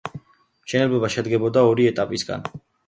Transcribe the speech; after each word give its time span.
მშენებლობა 0.69 1.11
შედგებოდა 1.17 1.67
ორი 1.71 1.89
ეტაპისგან. 1.95 2.51